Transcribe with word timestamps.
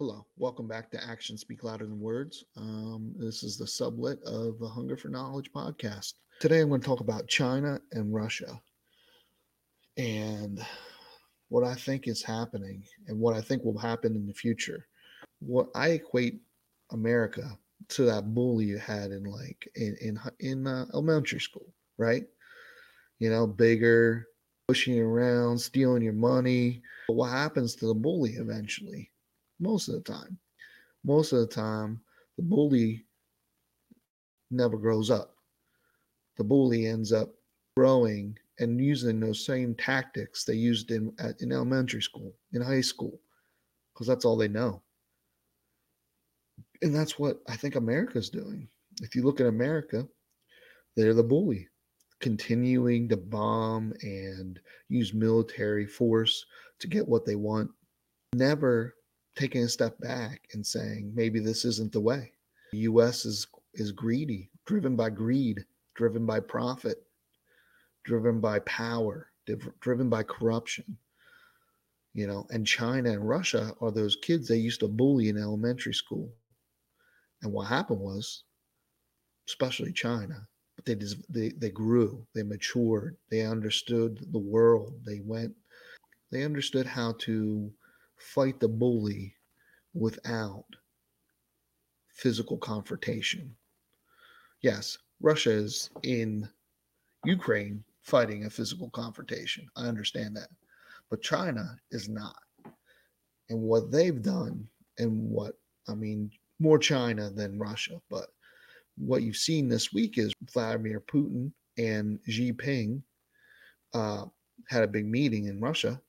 Hello, 0.00 0.24
welcome 0.38 0.66
back 0.66 0.90
to 0.90 1.04
Action 1.06 1.36
Speak 1.36 1.62
Louder 1.62 1.84
Than 1.84 2.00
Words. 2.00 2.46
Um, 2.56 3.12
this 3.18 3.42
is 3.42 3.58
the 3.58 3.66
sublet 3.66 4.16
of 4.22 4.58
the 4.58 4.66
Hunger 4.66 4.96
for 4.96 5.10
Knowledge 5.10 5.52
podcast. 5.52 6.14
Today 6.38 6.60
I'm 6.60 6.70
going 6.70 6.80
to 6.80 6.86
talk 6.86 7.00
about 7.00 7.28
China 7.28 7.78
and 7.92 8.14
Russia 8.14 8.62
and 9.98 10.64
what 11.50 11.64
I 11.64 11.74
think 11.74 12.08
is 12.08 12.22
happening 12.22 12.82
and 13.08 13.20
what 13.20 13.36
I 13.36 13.42
think 13.42 13.62
will 13.62 13.76
happen 13.76 14.14
in 14.14 14.26
the 14.26 14.32
future. 14.32 14.86
What 15.40 15.68
I 15.74 15.88
equate 15.88 16.40
America 16.92 17.58
to 17.88 18.04
that 18.06 18.32
bully 18.32 18.64
you 18.64 18.78
had 18.78 19.10
in 19.10 19.24
like 19.24 19.68
in 19.74 19.98
in, 20.00 20.18
in 20.40 20.66
uh, 20.66 20.86
elementary 20.94 21.40
school, 21.40 21.74
right? 21.98 22.24
You 23.18 23.28
know, 23.28 23.46
bigger, 23.46 24.28
pushing 24.66 24.98
around, 24.98 25.58
stealing 25.58 26.02
your 26.02 26.14
money. 26.14 26.80
But 27.06 27.16
what 27.16 27.32
happens 27.32 27.74
to 27.74 27.86
the 27.86 27.94
bully 27.94 28.36
eventually? 28.36 29.10
Most 29.60 29.88
of 29.88 29.94
the 29.94 30.00
time, 30.00 30.38
most 31.04 31.32
of 31.32 31.40
the 31.40 31.46
time, 31.46 32.00
the 32.36 32.42
bully 32.42 33.04
never 34.50 34.76
grows 34.76 35.10
up. 35.10 35.36
The 36.36 36.44
bully 36.44 36.86
ends 36.86 37.12
up 37.12 37.34
growing 37.76 38.38
and 38.58 38.80
using 38.80 39.20
those 39.20 39.44
same 39.44 39.74
tactics 39.74 40.44
they 40.44 40.54
used 40.54 40.90
in 40.90 41.12
in 41.40 41.52
elementary 41.52 42.02
school, 42.02 42.34
in 42.52 42.62
high 42.62 42.80
school, 42.80 43.20
because 43.92 44.06
that's 44.06 44.24
all 44.24 44.36
they 44.36 44.48
know. 44.48 44.82
And 46.82 46.94
that's 46.94 47.18
what 47.18 47.42
I 47.48 47.56
think 47.56 47.76
America's 47.76 48.30
doing. 48.30 48.68
If 49.02 49.14
you 49.14 49.22
look 49.22 49.40
at 49.40 49.46
America, 49.46 50.08
they're 50.96 51.14
the 51.14 51.22
bully, 51.22 51.68
continuing 52.20 53.08
to 53.10 53.16
bomb 53.16 53.92
and 54.02 54.58
use 54.88 55.12
military 55.14 55.86
force 55.86 56.44
to 56.78 56.86
get 56.86 57.06
what 57.06 57.24
they 57.24 57.36
want, 57.36 57.70
never 58.34 58.94
taking 59.36 59.62
a 59.62 59.68
step 59.68 59.98
back 60.00 60.42
and 60.52 60.66
saying 60.66 61.12
maybe 61.14 61.40
this 61.40 61.64
isn't 61.64 61.92
the 61.92 62.00
way. 62.00 62.32
The 62.72 62.78
US 62.80 63.24
is 63.24 63.46
is 63.74 63.92
greedy, 63.92 64.50
driven 64.66 64.96
by 64.96 65.10
greed, 65.10 65.64
driven 65.94 66.26
by 66.26 66.40
profit, 66.40 67.04
driven 68.04 68.40
by 68.40 68.58
power, 68.60 69.30
driven 69.80 70.08
by 70.08 70.22
corruption. 70.22 70.96
You 72.12 72.26
know, 72.26 72.46
and 72.50 72.66
China 72.66 73.10
and 73.10 73.28
Russia 73.28 73.72
are 73.80 73.92
those 73.92 74.16
kids 74.16 74.48
they 74.48 74.56
used 74.56 74.80
to 74.80 74.88
bully 74.88 75.28
in 75.28 75.38
elementary 75.38 75.94
school. 75.94 76.32
And 77.42 77.52
what 77.52 77.68
happened 77.68 78.00
was, 78.00 78.42
especially 79.48 79.92
China, 79.92 80.48
but 80.76 80.84
they 80.84 80.96
they, 81.28 81.50
they 81.50 81.70
grew, 81.70 82.26
they 82.34 82.42
matured, 82.42 83.16
they 83.30 83.42
understood 83.42 84.26
the 84.32 84.38
world. 84.38 84.94
They 85.06 85.20
went, 85.20 85.54
they 86.32 86.42
understood 86.42 86.86
how 86.86 87.12
to 87.20 87.72
fight 88.20 88.60
the 88.60 88.68
bully 88.68 89.34
without 89.94 90.66
physical 92.08 92.58
confrontation. 92.58 93.54
Yes, 94.62 94.98
Russia 95.20 95.50
is 95.50 95.90
in 96.02 96.48
Ukraine 97.24 97.82
fighting 98.02 98.44
a 98.44 98.50
physical 98.50 98.90
confrontation. 98.90 99.66
I 99.76 99.86
understand 99.86 100.36
that. 100.36 100.48
But 101.10 101.22
China 101.22 101.76
is 101.90 102.08
not. 102.08 102.36
And 103.48 103.60
what 103.62 103.90
they've 103.90 104.22
done, 104.22 104.68
and 104.98 105.30
what, 105.30 105.54
I 105.88 105.94
mean, 105.94 106.30
more 106.58 106.78
China 106.78 107.30
than 107.30 107.58
Russia, 107.58 108.00
but 108.10 108.28
what 108.96 109.22
you've 109.22 109.36
seen 109.36 109.68
this 109.68 109.92
week 109.92 110.18
is 110.18 110.32
Vladimir 110.52 111.00
Putin 111.00 111.52
and 111.78 112.20
Xi 112.28 112.52
Jinping 112.52 113.02
uh, 113.94 114.26
had 114.68 114.84
a 114.84 114.88
big 114.88 115.06
meeting 115.06 115.46
in 115.46 115.60
Russia, 115.60 116.00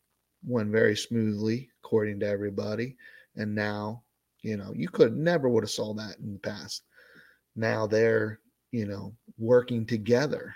went 0.46 0.70
very 0.70 0.96
smoothly, 0.96 1.70
according 1.84 2.20
to 2.22 2.28
everybody. 2.28 2.98
And 3.36 3.54
now, 3.56 4.04
you 4.42 4.58
know, 4.58 4.74
you 4.76 4.90
could 4.90 5.16
never 5.16 5.50
would 5.50 5.64
have 5.64 5.72
saw 5.72 5.94
that 5.94 6.18
in 6.20 6.34
the 6.34 6.40
past. 6.40 6.84
Now 7.56 7.88
they're, 7.88 8.40
you 8.72 8.86
know, 8.86 9.14
working 9.38 9.86
together 9.86 10.56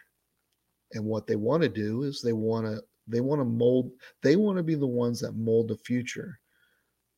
and 0.93 1.03
what 1.03 1.27
they 1.27 1.35
want 1.35 1.63
to 1.63 1.69
do 1.69 2.03
is 2.03 2.21
they 2.21 2.33
want 2.33 2.65
to 2.65 2.81
they 3.07 3.19
want 3.19 3.39
to 3.39 3.45
mold 3.45 3.91
they 4.23 4.35
want 4.35 4.57
to 4.57 4.63
be 4.63 4.75
the 4.75 4.87
ones 4.87 5.19
that 5.19 5.35
mold 5.35 5.67
the 5.67 5.77
future 5.77 6.39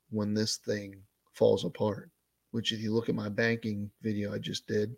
when 0.09 0.33
this 0.33 0.57
thing 0.57 0.95
falls 1.33 1.63
apart 1.63 2.09
which 2.51 2.71
if 2.71 2.79
you 2.79 2.93
look 2.93 3.09
at 3.09 3.15
my 3.15 3.29
banking 3.29 3.89
video 4.01 4.33
i 4.33 4.37
just 4.37 4.67
did 4.67 4.95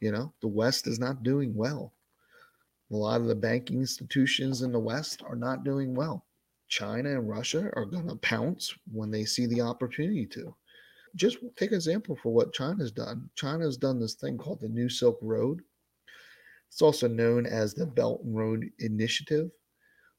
you 0.00 0.12
know 0.12 0.32
the 0.40 0.48
west 0.48 0.86
is 0.86 0.98
not 0.98 1.22
doing 1.22 1.54
well 1.54 1.92
a 2.92 2.96
lot 2.96 3.20
of 3.20 3.26
the 3.26 3.34
banking 3.34 3.80
institutions 3.80 4.62
in 4.62 4.70
the 4.70 4.78
west 4.78 5.22
are 5.26 5.36
not 5.36 5.64
doing 5.64 5.94
well 5.94 6.24
china 6.74 7.10
and 7.10 7.28
russia 7.28 7.70
are 7.74 7.86
going 7.86 8.08
to 8.08 8.16
pounce 8.16 8.74
when 8.92 9.10
they 9.10 9.24
see 9.24 9.46
the 9.46 9.60
opportunity 9.60 10.26
to 10.26 10.54
just 11.16 11.38
take 11.56 11.70
an 11.70 11.76
example 11.76 12.16
for 12.22 12.32
what 12.32 12.52
china's 12.52 12.90
done 12.90 13.28
china's 13.36 13.76
done 13.76 14.00
this 14.00 14.14
thing 14.14 14.36
called 14.36 14.60
the 14.60 14.68
new 14.68 14.88
silk 14.88 15.18
road 15.22 15.60
it's 16.74 16.82
also 16.82 17.06
known 17.06 17.46
as 17.46 17.72
the 17.72 17.86
Belt 17.86 18.22
and 18.24 18.36
Road 18.36 18.68
Initiative. 18.80 19.48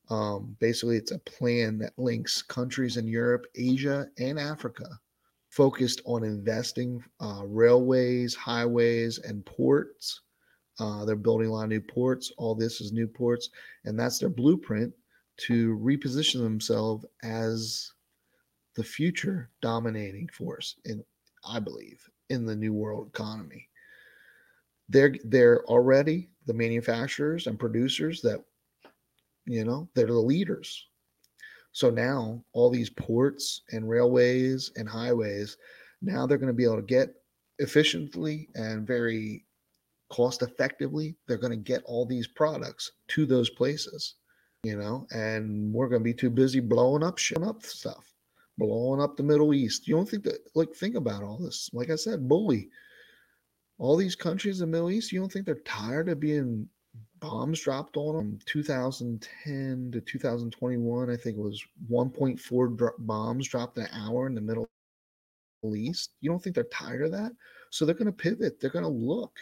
Um, 0.09 0.55
basically, 0.61 0.95
it's 0.95 1.11
a 1.11 1.19
plan 1.19 1.77
that 1.79 1.91
links 1.97 2.41
countries 2.41 2.95
in 2.95 3.09
Europe, 3.09 3.45
Asia, 3.55 4.07
and 4.19 4.39
Africa, 4.39 4.85
focused 5.49 6.01
on 6.05 6.23
investing 6.23 7.03
uh, 7.19 7.41
railways, 7.45 8.35
highways, 8.35 9.17
and 9.19 9.45
ports. 9.45 10.21
Uh, 10.79 11.03
they're 11.03 11.17
building 11.17 11.49
a 11.49 11.51
lot 11.51 11.63
of 11.63 11.69
new 11.71 11.81
ports. 11.81 12.31
All 12.37 12.55
this 12.55 12.79
is 12.79 12.93
new 12.93 13.07
ports, 13.07 13.49
and 13.83 13.99
that's 13.99 14.17
their 14.17 14.29
blueprint 14.29 14.93
to 15.37 15.77
reposition 15.77 16.41
themselves 16.41 17.05
as 17.23 17.91
the 18.75 18.83
future 18.83 19.49
dominating 19.61 20.27
force 20.29 20.75
in, 20.85 21.03
I 21.47 21.59
believe, 21.59 22.07
in 22.29 22.45
the 22.45 22.55
new 22.55 22.73
world 22.73 23.07
economy. 23.07 23.69
They're 24.89 25.15
they're 25.25 25.63
already 25.65 26.29
the 26.45 26.53
manufacturers 26.53 27.47
and 27.47 27.59
producers 27.59 28.21
that 28.21 28.43
you 29.45 29.63
know 29.63 29.89
they're 29.95 30.05
the 30.05 30.13
leaders. 30.13 30.87
So 31.71 31.89
now 31.89 32.43
all 32.53 32.69
these 32.69 32.89
ports 32.89 33.61
and 33.71 33.89
railways 33.89 34.71
and 34.75 34.87
highways 34.87 35.57
now 36.01 36.25
they're 36.25 36.37
going 36.37 36.47
to 36.47 36.53
be 36.53 36.63
able 36.63 36.77
to 36.77 36.81
get 36.83 37.15
efficiently 37.59 38.49
and 38.55 38.85
very 38.85 39.45
cost 40.09 40.41
effectively. 40.41 41.15
They're 41.27 41.37
going 41.37 41.51
to 41.51 41.57
get 41.57 41.83
all 41.85 42.05
these 42.05 42.27
products 42.27 42.91
to 43.09 43.25
those 43.25 43.49
places 43.49 44.15
you 44.65 44.77
know 44.77 45.07
and 45.11 45.73
we're 45.73 45.89
going 45.89 46.01
to 46.01 46.03
be 46.03 46.13
too 46.13 46.29
busy 46.29 46.59
blowing 46.59 47.03
up 47.03 47.17
shit 47.17 47.43
up 47.43 47.63
stuff 47.63 48.13
blowing 48.57 49.01
up 49.01 49.17
the 49.17 49.23
middle 49.23 49.53
east 49.53 49.87
you 49.87 49.95
don't 49.95 50.09
think 50.09 50.23
that 50.23 50.39
like 50.55 50.73
think 50.73 50.95
about 50.95 51.23
all 51.23 51.37
this 51.37 51.69
like 51.73 51.89
i 51.89 51.95
said 51.95 52.27
bully 52.27 52.69
all 53.77 53.97
these 53.97 54.15
countries 54.15 54.61
in 54.61 54.69
the 54.69 54.77
Middle 54.77 54.91
East, 54.91 55.11
you 55.11 55.19
don't 55.19 55.31
think 55.31 55.45
they're 55.45 55.55
tired 55.65 56.09
of 56.09 56.19
being 56.19 56.67
bombs 57.19 57.59
dropped 57.61 57.97
on 57.97 58.15
them? 58.15 58.39
2010 58.45 59.91
to 59.91 60.01
2021, 60.01 61.09
I 61.09 61.17
think 61.17 61.37
it 61.37 61.41
was 61.41 61.63
1.4 61.91 62.77
dro- 62.77 62.91
bombs 62.99 63.47
dropped 63.47 63.77
an 63.77 63.87
hour 63.91 64.27
in 64.27 64.35
the 64.35 64.41
Middle 64.41 64.67
East. 65.75 66.13
You 66.21 66.29
don't 66.29 66.41
think 66.41 66.55
they're 66.55 66.65
tired 66.65 67.03
of 67.03 67.11
that? 67.11 67.31
So 67.71 67.85
they're 67.85 67.95
going 67.95 68.05
to 68.05 68.11
pivot. 68.11 68.61
They're 68.61 68.69
going 68.69 68.83
to 68.85 68.89
look 68.89 69.37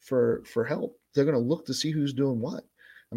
for 0.00 0.42
for 0.46 0.64
help. 0.64 0.98
They're 1.14 1.24
going 1.24 1.36
to 1.36 1.40
look 1.40 1.66
to 1.66 1.74
see 1.74 1.90
who's 1.90 2.12
doing 2.14 2.40
what. 2.40 2.64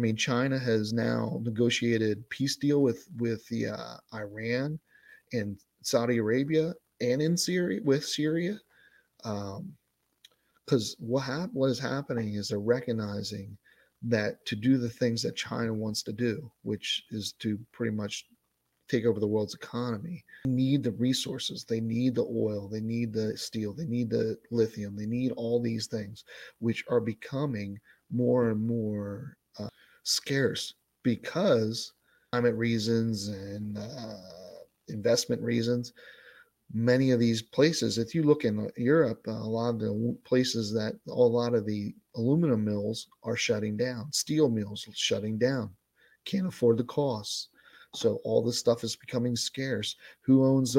I 0.00 0.02
mean, 0.02 0.16
China 0.16 0.58
has 0.58 0.94
now 0.94 1.42
negotiated 1.42 2.26
peace 2.30 2.56
deal 2.56 2.80
with 2.80 3.06
with 3.18 3.46
the 3.48 3.66
uh, 3.66 3.96
Iran 4.14 4.78
and 5.34 5.60
Saudi 5.82 6.16
Arabia 6.16 6.72
and 7.02 7.20
in 7.20 7.36
Syria 7.36 7.80
with 7.84 8.02
Syria. 8.02 8.58
Um, 9.24 9.74
because 10.64 10.96
what 11.00 11.20
hap- 11.20 11.52
what 11.52 11.68
is 11.68 11.78
happening 11.78 12.32
is 12.32 12.48
they're 12.48 12.60
recognizing 12.60 13.58
that 14.00 14.42
to 14.46 14.56
do 14.56 14.78
the 14.78 14.88
things 14.88 15.20
that 15.20 15.36
China 15.36 15.74
wants 15.74 16.02
to 16.04 16.14
do, 16.14 16.50
which 16.62 17.02
is 17.10 17.34
to 17.40 17.58
pretty 17.70 17.94
much 17.94 18.24
take 18.88 19.04
over 19.04 19.20
the 19.20 19.26
world's 19.26 19.54
economy, 19.54 20.24
need 20.46 20.82
the 20.82 20.92
resources. 20.92 21.66
They 21.66 21.80
need 21.82 22.14
the 22.14 22.24
oil, 22.24 22.68
they 22.68 22.80
need 22.80 23.12
the 23.12 23.36
steel, 23.36 23.74
they 23.74 23.84
need 23.84 24.08
the 24.08 24.38
lithium, 24.50 24.96
they 24.96 25.04
need 25.04 25.32
all 25.32 25.60
these 25.60 25.88
things, 25.88 26.24
which 26.58 26.84
are 26.88 27.00
becoming 27.00 27.78
more 28.10 28.48
and 28.48 28.66
more 28.66 29.36
scarce 30.02 30.74
because 31.02 31.92
climate 32.32 32.54
reasons 32.54 33.28
and 33.28 33.78
uh, 33.78 34.16
investment 34.88 35.40
reasons 35.42 35.92
many 36.72 37.10
of 37.10 37.20
these 37.20 37.42
places, 37.42 37.98
if 37.98 38.14
you 38.14 38.22
look 38.22 38.44
in 38.44 38.70
Europe, 38.76 39.26
a 39.26 39.30
lot 39.30 39.70
of 39.70 39.80
the 39.80 40.16
places 40.24 40.72
that 40.72 40.94
a 41.08 41.12
lot 41.12 41.54
of 41.54 41.66
the 41.66 41.94
aluminum 42.16 42.64
mills 42.64 43.08
are 43.22 43.36
shutting 43.36 43.76
down, 43.76 44.12
steel 44.12 44.48
mills 44.48 44.86
shutting 44.94 45.38
down, 45.38 45.70
can't 46.24 46.46
afford 46.46 46.78
the 46.78 46.84
costs. 46.84 47.48
So 47.92 48.20
all 48.22 48.40
this 48.40 48.58
stuff 48.58 48.84
is 48.84 48.94
becoming 48.94 49.34
scarce. 49.34 49.96
Who 50.20 50.44
owns 50.44 50.76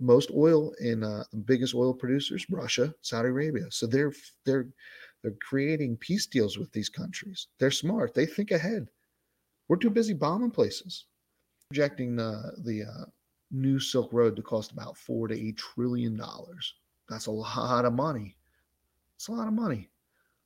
most 0.00 0.30
oil 0.30 0.72
in 0.80 1.04
uh, 1.04 1.24
biggest 1.44 1.74
oil 1.74 1.92
producers? 1.92 2.46
Russia, 2.48 2.94
Saudi 3.02 3.28
Arabia. 3.28 3.66
So 3.70 3.86
they're 3.86 4.12
they're 4.46 4.68
they're 5.22 5.32
creating 5.40 5.96
peace 5.96 6.26
deals 6.26 6.58
with 6.58 6.72
these 6.72 6.88
countries. 6.88 7.48
They're 7.58 7.70
smart. 7.70 8.14
They 8.14 8.26
think 8.26 8.50
ahead. 8.50 8.88
We're 9.68 9.76
too 9.76 9.90
busy 9.90 10.14
bombing 10.14 10.50
places, 10.50 11.06
projecting 11.68 12.16
the 12.16 12.52
the 12.58 12.84
uh, 12.84 13.04
new 13.50 13.78
Silk 13.78 14.12
Road 14.12 14.36
to 14.36 14.42
cost 14.42 14.72
about 14.72 14.96
four 14.96 15.28
to 15.28 15.34
eight 15.34 15.56
trillion 15.56 16.16
dollars. 16.16 16.74
That's 17.08 17.26
a 17.26 17.30
lot 17.30 17.84
of 17.84 17.92
money. 17.92 18.36
It's 19.16 19.28
a 19.28 19.32
lot 19.32 19.48
of 19.48 19.54
money. 19.54 19.88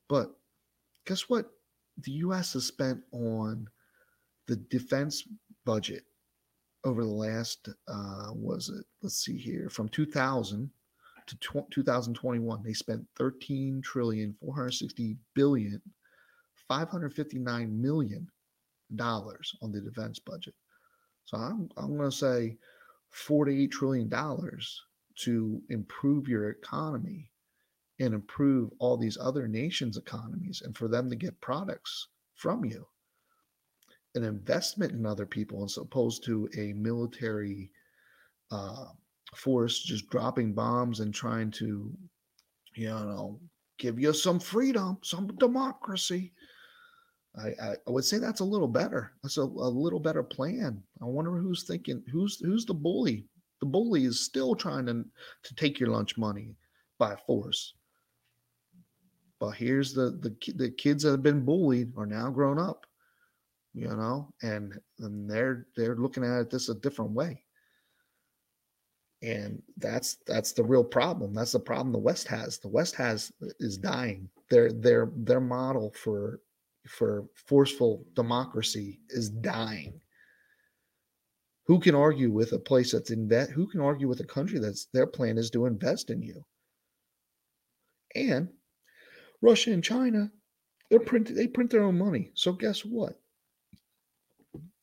But 0.09 0.37
guess 1.07 1.29
what? 1.29 1.51
The 2.03 2.13
US 2.13 2.53
has 2.53 2.67
spent 2.67 3.01
on 3.13 3.69
the 4.47 4.57
defense 4.57 5.27
budget 5.65 6.05
over 6.85 7.03
the 7.03 7.11
last, 7.11 7.69
uh, 7.89 8.31
was 8.33 8.69
it, 8.69 8.85
let's 9.03 9.17
see 9.17 9.37
here, 9.37 9.69
from 9.69 9.89
2000 9.89 10.71
to 11.27 11.65
2021, 11.71 12.63
they 12.63 12.73
spent 12.73 13.07
13 13.17 13.81
trillion, 13.83 14.35
460 14.41 15.17
billion, 15.35 15.81
559 16.69 17.81
million 17.81 18.29
dollars 18.95 19.55
on 19.63 19.73
the 19.73 19.81
defense 19.81 20.19
budget. 20.19 20.55
So 21.25 21.39
I'm, 21.39 21.69
I'm 21.77 21.97
going 21.97 22.11
to 22.11 22.17
say 22.17 22.57
48 23.11 23.71
trillion 23.71 24.09
dollars 24.09 24.83
to 25.17 25.61
improve 25.71 26.29
your 26.29 26.51
economy 26.51 27.31
and 27.99 28.15
improve 28.15 28.71
all 28.79 28.97
these 28.97 29.17
other 29.21 29.49
nations' 29.49 29.97
economies 29.97 30.63
and 30.65 30.77
for 30.77 30.89
them 30.89 31.09
to 31.09 31.17
get 31.17 31.41
products 31.41 32.09
from 32.35 32.65
you. 32.65 32.87
An 34.15 34.23
investment 34.25 34.93
in 34.93 35.07
other 35.07 35.27
people 35.27 35.65
as 35.65 35.79
opposed 35.79 36.25
to 36.25 36.49
a 36.57 36.73
military 36.75 37.71
uh, 38.51 38.87
force 39.37 39.81
just 39.81 40.09
dropping 40.11 40.53
bombs 40.53 41.01
and 41.01 41.15
trying 41.15 41.51
to, 41.53 41.93
you 42.75 42.89
know, 42.89 43.41
give 43.79 43.99
you 43.99 44.13
some 44.13 44.41
freedom, 44.41 44.99
some 45.03 45.29
democracy. 45.39 46.33
I, 47.39 47.49
I, 47.63 47.91
would 47.91 48.05
say 48.05 48.19
that's 48.19 48.41
a 48.41 48.45
little 48.45 48.69
better. 48.69 49.13
That's 49.23 49.37
a, 49.37 49.43
a 49.43 49.45
little 49.45 50.01
better 50.01 50.23
plan. 50.23 50.83
I 51.03 51.05
wonder 51.05 51.37
who's 51.37 51.65
thinking 51.65 52.03
who's 52.11 52.41
who's 52.41 52.65
the 52.65 52.75
bully. 52.75 53.27
The 53.61 53.67
bully 53.67 54.05
is 54.05 54.21
still 54.21 54.55
trying 54.55 54.87
to 54.87 55.05
to 55.43 55.55
take 55.55 55.79
your 55.79 55.91
lunch 55.91 56.17
money 56.17 56.55
by 56.99 57.15
force. 57.27 57.75
But 59.39 59.51
here's 59.51 59.93
the 59.93 60.19
the 60.23 60.53
the 60.55 60.71
kids 60.71 61.03
that 61.03 61.11
have 61.11 61.23
been 61.23 61.45
bullied 61.45 61.93
are 61.99 62.07
now 62.07 62.31
grown 62.31 62.59
up, 62.59 62.87
you 63.75 63.89
know, 63.89 64.33
and 64.43 64.73
and 65.01 65.31
they're 65.31 65.67
they're 65.77 65.97
looking 65.97 66.25
at 66.25 66.41
it 66.41 66.51
this 66.51 66.71
a 66.71 66.75
different 66.77 67.11
way. 67.11 67.43
And 69.23 69.63
that's 69.79 70.19
that's 70.27 70.53
the 70.53 70.65
real 70.65 70.85
problem. 70.85 71.35
That's 71.35 71.53
the 71.53 71.61
problem 71.61 71.93
the 71.93 71.99
West 71.99 72.29
has. 72.29 72.59
The 72.59 72.69
West 72.69 72.95
has 72.97 73.33
is 73.61 73.79
dying. 73.79 74.29
Their 74.51 74.71
their 74.73 75.11
their 75.17 75.41
model 75.41 75.93
for 75.97 76.41
for 76.87 77.25
forceful 77.35 78.07
democracy 78.15 79.01
is 79.09 79.31
dying. 79.31 80.01
Who 81.67 81.81
can 81.81 81.95
argue 81.95 82.31
with 82.31 82.53
a 82.53 82.59
place 82.59 82.93
that's 82.93 83.11
in 83.11 83.27
debt? 83.27 83.51
Who 83.51 83.67
can 83.67 83.81
argue 83.81 84.07
with 84.07 84.21
a 84.21 84.25
country 84.25 84.59
that's 84.61 84.87
their 84.93 85.07
plan 85.07 85.37
is 85.37 85.51
to 85.51 85.67
invest 85.67 86.11
in 86.11 86.23
you? 86.23 86.45
And 88.15 88.49
Russia 89.43 89.73
and 89.73 89.83
China, 89.83 90.31
they 90.91 90.99
print 90.99 91.35
they 91.35 91.49
print 91.49 91.71
their 91.71 91.83
own 91.83 91.99
money. 91.99 92.31
So 92.35 92.53
guess 92.53 92.85
what? 92.85 93.19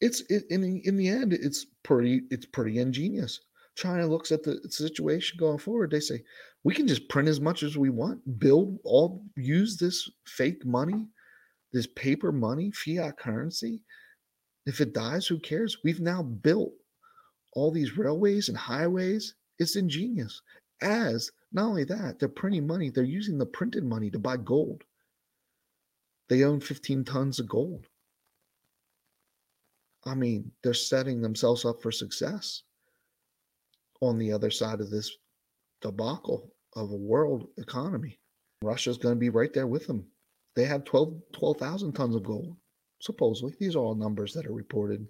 It's 0.02 0.22
it, 0.30 0.44
in 0.50 0.62
the, 0.62 0.86
in 0.86 0.98
the 0.98 1.08
end, 1.08 1.34
it's 1.34 1.66
pretty 1.84 2.24
it's 2.30 2.46
pretty 2.46 2.80
ingenious. 2.80 3.40
China 3.76 4.06
looks 4.06 4.32
at 4.32 4.44
the 4.44 4.60
situation 4.70 5.38
going 5.38 5.58
forward. 5.58 5.92
They 5.92 6.00
say 6.00 6.24
we 6.64 6.74
can 6.74 6.88
just 6.88 7.10
print 7.10 7.28
as 7.28 7.42
much 7.42 7.64
as 7.64 7.78
we 7.78 7.90
want, 7.90 8.40
build 8.40 8.78
all, 8.84 9.24
use 9.36 9.78
this 9.78 10.10
fake 10.26 10.66
money 10.66 11.08
this 11.74 11.88
paper 11.88 12.32
money, 12.32 12.72
fiat 12.72 13.18
currency, 13.18 13.82
if 14.66 14.80
it 14.80 14.94
dies, 14.94 15.28
who 15.28 15.40
cares? 15.40 15.80
We've 15.84 16.00
now 16.00 16.24
built 16.24 16.72
all 17.52 17.72
these 17.72 17.98
railways 17.98 18.48
and 18.48 18.58
highways. 18.58 19.36
It's 19.60 19.76
ingenious. 19.76 20.42
As 20.82 21.32
not 21.52 21.66
only 21.66 21.84
that, 21.86 22.20
they're 22.20 22.30
printing 22.30 22.66
money, 22.66 22.90
they're 22.90 23.04
using 23.04 23.38
the 23.38 23.46
printed 23.46 23.84
money 23.84 24.10
to 24.12 24.20
buy 24.20 24.38
gold. 24.38 24.84
They 26.30 26.44
own 26.44 26.62
15 26.62 27.04
tons 27.04 27.40
of 27.40 27.50
gold. 27.50 27.88
I 30.06 30.16
mean, 30.16 30.52
they're 30.62 30.74
setting 30.74 31.22
themselves 31.22 31.66
up 31.66 31.82
for 31.82 31.92
success 31.92 32.64
on 34.08 34.18
the 34.18 34.32
other 34.32 34.52
side 34.52 34.82
of 34.82 34.90
this 34.90 35.18
debacle 35.82 36.52
of 36.76 36.92
a 36.92 36.96
world 36.96 37.48
economy. 37.58 38.20
Russia's 38.62 38.98
going 38.98 39.16
to 39.16 39.20
be 39.20 39.30
right 39.30 39.54
there 39.54 39.68
with 39.68 39.88
them. 39.88 40.06
They 40.56 40.66
have 40.66 40.84
12 40.86 41.22
12,000 41.34 41.94
tons 41.94 42.16
of 42.16 42.24
gold, 42.24 42.56
supposedly. 43.00 43.56
These 43.60 43.76
are 43.76 43.80
all 43.80 43.96
numbers 43.96 44.34
that 44.34 44.46
are 44.46 44.54
reported. 44.54 45.08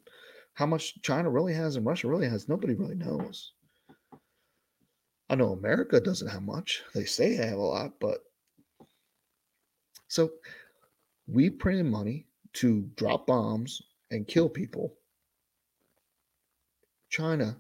How 0.54 0.66
much 0.66 1.02
China 1.02 1.30
really 1.30 1.54
has 1.54 1.76
and 1.76 1.86
Russia 1.86 2.08
really 2.08 2.28
has, 2.30 2.48
nobody 2.48 2.76
really 2.76 2.96
knows. 2.96 3.54
I 5.30 5.36
know 5.36 5.54
America 5.54 6.00
doesn't 6.00 6.28
have 6.28 6.44
much. 6.44 6.84
They 6.94 7.06
say 7.06 7.36
they 7.36 7.48
have 7.48 7.58
a 7.58 7.62
lot, 7.62 7.94
but 8.00 8.20
so 10.08 10.32
we 11.28 11.50
printed 11.50 11.88
money 11.88 12.28
to 12.54 12.88
drop 12.96 13.26
bombs 13.26 13.82
and 14.12 14.28
kill 14.28 14.48
people. 14.48 14.94
China, 17.10 17.58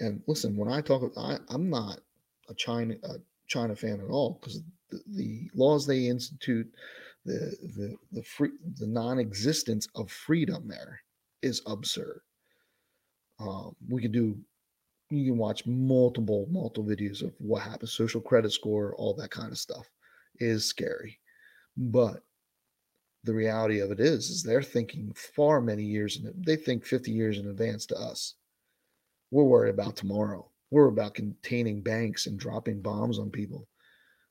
and 0.00 0.22
listen, 0.26 0.56
when 0.56 0.70
I 0.70 0.80
talk, 0.80 1.12
I, 1.16 1.38
I'm 1.48 1.70
not 1.70 2.00
a 2.48 2.54
China 2.54 2.94
a 3.04 3.14
China 3.46 3.76
fan 3.76 4.00
at 4.00 4.10
all 4.10 4.38
because 4.40 4.60
the, 5.06 5.48
laws 5.54 5.86
they 5.86 6.06
institute, 6.06 6.68
the 7.24 7.56
the 7.76 7.96
the 8.12 8.22
free 8.22 8.50
the 8.78 8.86
non-existence 8.86 9.86
of 9.94 10.10
freedom 10.10 10.66
there 10.68 11.00
is 11.42 11.62
absurd. 11.66 12.20
Um, 13.38 13.74
we 13.88 14.02
can 14.02 14.12
do 14.12 14.38
you 15.10 15.32
can 15.32 15.38
watch 15.38 15.66
multiple 15.66 16.46
multiple 16.50 16.84
videos 16.84 17.22
of 17.22 17.32
what 17.38 17.62
happens 17.62 17.92
social 17.92 18.20
credit 18.20 18.52
score 18.52 18.94
all 18.96 19.14
that 19.14 19.30
kind 19.30 19.50
of 19.50 19.58
stuff 19.58 19.88
is 20.38 20.64
scary 20.64 21.18
but 21.76 22.22
the 23.24 23.34
reality 23.34 23.80
of 23.80 23.90
it 23.90 24.00
is 24.00 24.30
is 24.30 24.42
they're 24.42 24.62
thinking 24.62 25.12
far 25.14 25.60
many 25.60 25.82
years 25.82 26.16
in 26.16 26.32
they 26.46 26.56
think 26.56 26.84
50 26.84 27.10
years 27.10 27.38
in 27.38 27.48
advance 27.48 27.86
to 27.86 27.96
us 27.96 28.34
we're 29.30 29.44
worried 29.44 29.74
about 29.74 29.96
tomorrow 29.96 30.48
we're 30.70 30.88
about 30.88 31.14
containing 31.14 31.82
banks 31.82 32.26
and 32.26 32.38
dropping 32.38 32.80
bombs 32.80 33.18
on 33.18 33.30
people 33.30 33.66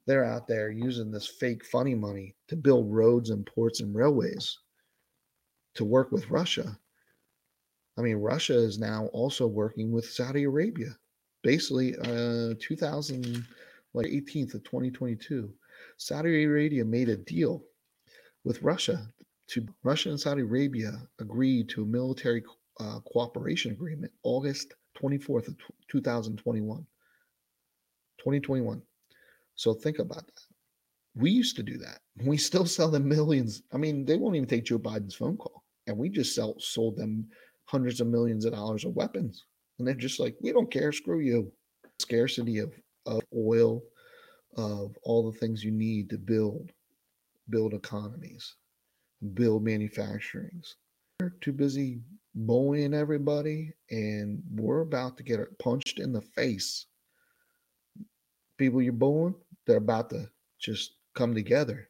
they're 0.10 0.26
out 0.26 0.48
there 0.48 0.72
using 0.72 1.12
this 1.12 1.28
fake 1.28 1.64
funny 1.64 1.94
money 1.94 2.36
to 2.48 2.56
build 2.56 2.92
roads 2.92 3.30
and 3.30 3.46
ports 3.46 3.80
and 3.80 3.94
railways 3.94 4.58
to 5.76 5.86
work 5.86 6.12
with 6.12 6.32
Russia. 6.32 6.78
I 7.96 8.02
mean, 8.02 8.16
Russia 8.16 8.58
is 8.58 8.80
now 8.80 9.06
also 9.14 9.46
working 9.46 9.92
with 9.92 10.10
Saudi 10.10 10.46
Arabia. 10.46 10.98
Basically, 11.44 11.96
uh, 11.96 12.56
2000, 12.60 13.46
like 13.94 14.08
18th 14.08 14.56
of 14.56 14.64
2022, 14.64 15.54
Saudi 15.98 16.44
Arabia 16.44 16.84
made 16.84 17.10
a 17.10 17.18
deal 17.18 17.64
with 18.44 18.64
Russia 18.64 19.14
to 19.50 19.66
Russia 19.84 20.10
and 20.10 20.20
Saudi 20.20 20.42
Arabia 20.42 21.08
agreed 21.20 21.70
to 21.70 21.84
a 21.84 21.86
military 21.86 22.44
uh, 22.80 23.00
cooperation 23.02 23.72
agreement 23.72 24.12
August 24.24 24.74
24th 25.02 25.48
of 25.48 25.56
2021. 25.90 26.86
2021. 28.20 28.82
So 29.56 29.74
think 29.74 30.00
about 30.00 30.26
that. 30.26 30.42
We 31.16 31.32
used 31.32 31.56
to 31.58 31.64
do 31.64 31.78
that. 31.80 32.00
We 32.24 32.38
still 32.38 32.66
sell 32.66 32.90
them 32.90 33.08
millions. 33.08 33.64
I 33.74 33.78
mean, 33.78 34.06
they 34.06 34.16
won't 34.16 34.36
even 34.36 34.48
take 34.48 34.66
Joe 34.66 34.80
Biden's 34.80 35.16
phone 35.16 35.38
call. 35.38 35.64
And 35.88 35.98
we 35.98 36.10
just 36.10 36.36
sell, 36.36 36.56
sold 36.60 36.98
them 36.98 37.28
hundreds 37.66 38.00
of 38.00 38.08
millions 38.08 38.46
of 38.46 38.54
dollars 38.54 38.86
of 38.86 38.96
weapons. 38.96 39.46
And 39.78 39.88
they're 39.88 39.96
just 39.96 40.20
like, 40.20 40.36
we 40.42 40.52
don't 40.52 40.72
care. 40.72 40.92
Screw 40.92 41.20
you. 41.20 41.52
Scarcity 42.00 42.60
of, 42.60 42.74
of 43.06 43.22
oil, 43.36 43.82
of 44.56 44.96
all 45.04 45.30
the 45.30 45.38
things 45.38 45.64
you 45.64 45.72
need 45.72 46.10
to 46.10 46.18
build, 46.18 46.72
build 47.50 47.74
economies, 47.74 48.56
build 49.34 49.66
manufacturings. 49.66 50.76
Too 51.42 51.52
busy 51.52 52.00
bullying 52.34 52.94
everybody, 52.94 53.74
and 53.90 54.42
we're 54.52 54.80
about 54.80 55.18
to 55.18 55.24
get 55.24 55.40
punched 55.60 56.00
in 56.00 56.14
the 56.14 56.22
face. 56.22 56.86
People 58.58 58.82
you're 58.82 58.94
bullying, 58.94 59.36
they're 59.68 59.78
about 59.78 60.10
to 60.12 60.30
just 60.62 60.96
come 61.16 61.36
together. 61.36 61.90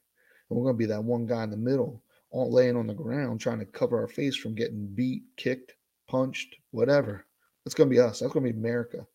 And 0.49 0.57
we're 0.57 0.63
going 0.63 0.73
to 0.73 0.79
be 0.79 0.87
that 0.87 1.03
one 1.03 1.27
guy 1.27 1.43
in 1.43 1.51
the 1.51 1.57
middle, 1.57 2.03
all 2.31 2.51
laying 2.51 2.75
on 2.75 2.87
the 2.87 2.93
ground, 2.95 3.39
trying 3.39 3.59
to 3.59 3.65
cover 3.65 3.99
our 3.99 4.07
face 4.07 4.35
from 4.35 4.55
getting 4.55 4.87
beat, 4.95 5.21
kicked, 5.37 5.75
punched, 6.07 6.55
whatever. 6.71 7.27
That's 7.63 7.75
going 7.75 7.87
to 7.87 7.95
be 7.95 7.99
us. 7.99 8.19
That's 8.19 8.33
going 8.33 8.47
to 8.47 8.51
be 8.51 8.57
America. 8.57 9.05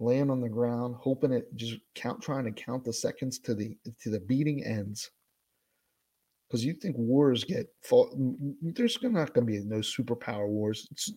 Laying 0.00 0.30
on 0.30 0.42
the 0.42 0.50
ground, 0.50 0.96
hoping 0.98 1.32
it 1.32 1.48
just 1.56 1.78
count, 1.94 2.20
trying 2.20 2.44
to 2.44 2.52
count 2.52 2.84
the 2.84 2.92
seconds 2.92 3.38
to 3.40 3.54
the 3.54 3.74
to 4.02 4.10
the 4.10 4.20
beating 4.20 4.62
ends. 4.64 5.10
Because 6.48 6.64
you 6.64 6.72
think 6.72 6.96
wars 6.96 7.44
get 7.44 7.68
fought, 7.82 8.14
there's 8.62 8.98
not 9.02 9.34
going 9.34 9.46
to 9.46 9.52
be 9.52 9.60
no 9.60 9.78
superpower 9.78 10.48
wars. 10.48 10.88
It's, 10.90 11.12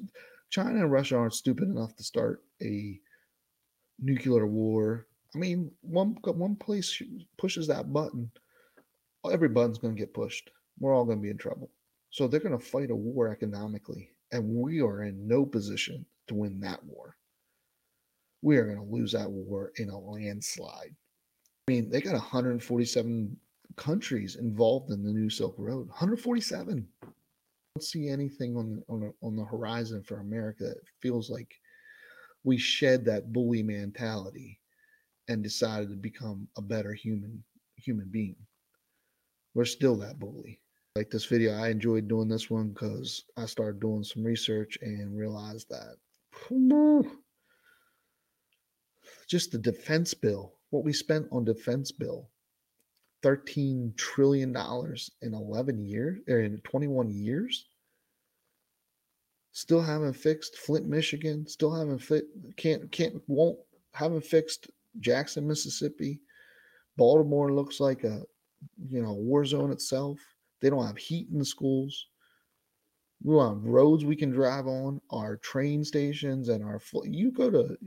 China 0.50 0.82
and 0.82 0.92
Russia 0.92 1.16
aren't 1.16 1.34
stupid 1.34 1.70
enough 1.70 1.96
to 1.96 2.04
start 2.04 2.44
a 2.62 3.00
nuclear 4.00 4.46
war 4.46 5.08
I 5.34 5.38
mean, 5.38 5.72
one 5.82 6.18
one 6.24 6.56
place 6.56 7.02
pushes 7.38 7.68
that 7.68 7.94
button, 7.94 8.32
every 9.32 9.48
button's 9.50 9.78
going 9.78 9.96
to 9.96 10.00
get 10.00 10.14
pushed. 10.14 10.50
We're 10.80 10.96
all 10.96 11.06
going 11.06 11.20
to 11.20 11.24
be 11.24 11.30
in 11.30 11.38
trouble. 11.38 11.72
So 12.10 12.28
they're 12.28 12.42
going 12.42 12.58
to 12.58 12.64
fight 12.64 12.92
a 12.92 12.96
war 12.96 13.30
economically, 13.30 14.10
and 14.32 14.56
we 14.56 14.82
are 14.82 15.04
in 15.04 15.28
no 15.28 15.46
position 15.46 16.06
to 16.28 16.36
win 16.36 16.60
that 16.62 16.84
war. 16.84 17.16
We 18.42 18.58
are 18.58 18.66
going 18.66 18.86
to 18.86 18.94
lose 18.94 19.14
that 19.14 19.30
war 19.30 19.72
in 19.78 19.90
a 19.90 19.98
landslide. 19.98 20.96
I 21.68 21.72
mean, 21.72 21.90
they 21.90 22.02
got 22.02 22.14
147 22.14 23.38
countries 23.75 24.36
involved 24.36 24.92
in 24.92 25.04
the 25.04 25.12
new 25.12 25.30
Silk 25.30 25.56
Road. 25.58 25.88
147. 25.88 26.88
I 27.04 27.08
don't 27.75 27.84
see 27.84 28.10
anything 28.10 28.58
on 28.58 28.70
the, 28.75 28.84
on 28.94 29.13
on 29.22 29.36
the 29.36 29.46
horizon 29.46 30.04
for 30.04 30.20
America 30.20 30.66
that 30.66 30.82
feels 31.00 31.30
like 31.30 31.54
we 32.44 32.58
shed 32.58 33.06
that 33.06 33.32
bully 33.32 33.63
mentality 33.63 34.60
and 35.28 35.44
decided 35.44 35.90
to 35.90 35.96
become 35.96 36.48
a 36.58 36.62
better 36.62 36.94
human 36.94 37.44
human 37.78 38.08
being. 38.10 38.36
We're 39.54 39.66
still 39.66 39.96
that 39.98 40.20
bully. 40.20 40.60
Like 40.96 41.10
this 41.10 41.25
video, 41.25 41.54
I 41.54 41.70
enjoyed 41.70 42.08
doing 42.08 42.28
this 42.28 42.50
one 42.50 42.70
because 42.70 43.24
I 43.38 43.46
started 43.46 43.80
doing 43.80 44.04
some 44.04 44.24
research 44.24 44.78
and 44.82 45.18
realized 45.18 45.70
that 45.70 45.96
just 49.28 49.51
the 49.51 49.58
defense 49.58 50.13
bill, 50.13 50.56
what 50.72 50.84
we 50.84 50.92
spent 50.92 51.28
on 51.32 51.46
defense 51.46 51.92
bill, 51.92 52.30
$13 53.24 53.96
trillion 53.98 54.56
in 55.22 55.34
11 55.34 55.80
years 55.80 56.20
or 56.28 56.36
er, 56.36 56.42
in 56.42 56.58
21 56.62 57.12
years. 57.12 57.68
Still 59.54 59.82
haven't 59.82 60.13
fixed 60.13 60.58
Flint, 60.58 60.88
Michigan. 60.88 61.46
Still 61.46 61.74
haven't 61.74 62.00
fit 62.00 62.25
can't 62.56 62.90
can't 62.92 63.22
won't 63.28 63.60
haven't 63.94 64.24
fixed 64.24 64.70
Jackson, 65.00 65.46
Mississippi. 65.46 66.22
Baltimore 66.96 67.51
looks 67.51 67.80
like 67.80 68.04
a 68.06 68.22
you 68.88 69.01
know 69.01 69.13
war 69.13 69.44
zone 69.44 69.72
itself. 69.72 70.20
They 70.62 70.70
don't 70.70 70.86
have 70.86 70.98
heat 70.98 71.28
in 71.32 71.40
the 71.40 71.46
schools. 71.46 72.08
We 73.24 73.38
have 73.38 73.63
roads 73.63 74.06
we 74.06 74.16
can 74.16 74.32
drive 74.32 74.68
on. 74.68 75.01
Our 75.12 75.38
train 75.38 75.84
stations 75.84 76.50
and 76.50 76.63
our 76.63 76.82
you 77.04 77.32
go 77.32 77.50
to. 77.51 77.78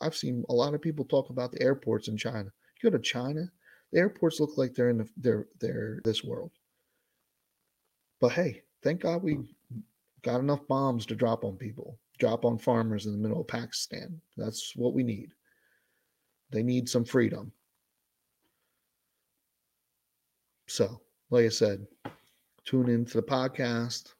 I've 0.00 0.14
seen 0.14 0.44
a 0.48 0.54
lot 0.54 0.74
of 0.74 0.82
people 0.82 1.04
talk 1.04 1.30
about 1.30 1.52
the 1.52 1.62
airports 1.62 2.08
in 2.08 2.16
China. 2.16 2.50
You 2.82 2.90
go 2.90 2.96
to 2.96 3.02
China, 3.02 3.50
airports 3.94 4.40
look 4.40 4.56
like 4.56 4.74
they're 4.74 4.90
in 4.90 4.98
the, 4.98 5.08
they're 5.16 5.46
they're 5.60 6.00
this 6.04 6.24
world. 6.24 6.52
But 8.20 8.32
hey, 8.32 8.62
thank 8.82 9.00
God 9.00 9.22
we 9.22 9.38
got 10.22 10.40
enough 10.40 10.66
bombs 10.68 11.06
to 11.06 11.14
drop 11.14 11.44
on 11.44 11.56
people, 11.56 11.98
drop 12.18 12.44
on 12.44 12.58
farmers 12.58 13.06
in 13.06 13.12
the 13.12 13.18
middle 13.18 13.40
of 13.40 13.48
Pakistan. 13.48 14.20
That's 14.36 14.74
what 14.76 14.94
we 14.94 15.02
need. 15.02 15.30
They 16.50 16.62
need 16.62 16.88
some 16.88 17.04
freedom. 17.04 17.52
So, 20.66 21.00
like 21.30 21.44
I 21.44 21.50
said, 21.50 21.86
tune 22.64 22.88
into 22.88 23.14
the 23.14 23.22
podcast. 23.22 24.14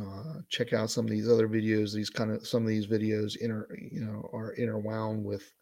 Uh, 0.00 0.40
check 0.48 0.72
out 0.72 0.90
some 0.90 1.04
of 1.04 1.10
these 1.10 1.28
other 1.28 1.48
videos. 1.48 1.94
These 1.94 2.10
kind 2.10 2.30
of 2.30 2.46
some 2.46 2.62
of 2.62 2.68
these 2.68 2.86
videos 2.86 3.36
inter 3.36 3.68
you 3.90 4.04
know 4.04 4.28
are 4.32 4.54
interwound 4.58 5.22
with 5.22 5.52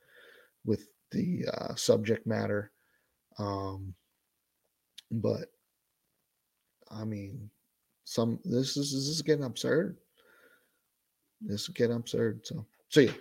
with 0.65 0.89
the 1.11 1.45
uh, 1.53 1.75
subject 1.75 2.27
matter. 2.27 2.73
Um, 3.39 3.95
but 5.11 5.51
I 6.91 7.05
mean, 7.05 7.51
some 8.05 8.39
this 8.45 8.77
is 8.77 8.93
this 8.93 9.09
is 9.09 9.23
getting 9.23 9.45
absurd. 9.45 9.97
This 11.41 11.63
is 11.63 11.69
getting 11.69 11.97
absurd. 11.97 12.47
So, 12.47 12.67
see 12.91 13.07
ya. 13.07 13.13